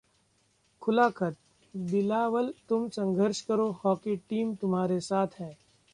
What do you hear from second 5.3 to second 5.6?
है'